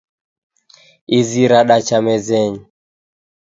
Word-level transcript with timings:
Izi 1.19 1.41
radacha 1.51 1.97
mezenyi 2.05 2.61